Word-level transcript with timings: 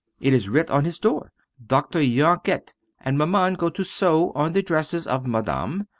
It 0.19 0.33
is 0.33 0.49
writ 0.49 0.71
on 0.71 0.83
his 0.83 0.97
door, 0.97 1.31
Dr. 1.63 1.99
Yanket, 2.01 2.73
and 3.01 3.19
Maman 3.19 3.53
go 3.53 3.69
to 3.69 3.83
sew 3.83 4.31
on 4.33 4.53
the 4.53 4.63
dresses 4.63 5.05
of 5.05 5.27
Madame. 5.27 5.85